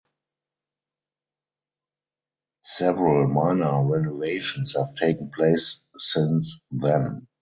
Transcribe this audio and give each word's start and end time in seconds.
Several 2.63 3.27
minor 3.27 3.85
renovations 3.85 4.73
have 4.75 4.95
taken 4.95 5.29
place 5.29 5.79
since 5.99 6.59
then. 6.71 7.27